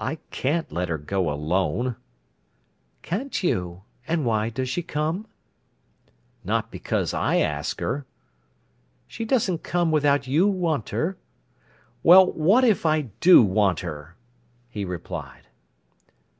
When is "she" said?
4.68-4.82, 9.06-9.24